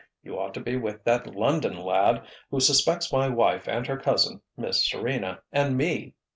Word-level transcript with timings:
You 0.23 0.39
ought 0.39 0.55
to 0.55 0.59
be 0.59 0.77
with 0.77 1.03
that 1.03 1.35
London 1.35 1.77
lad, 1.77 2.25
who 2.49 2.59
suspects 2.59 3.13
my 3.13 3.29
wife 3.29 3.67
and 3.67 3.85
her 3.85 3.97
cousin, 3.99 4.41
Miss 4.57 4.83
Serena, 4.89 5.43
and 5.51 5.77
me! 5.77 6.15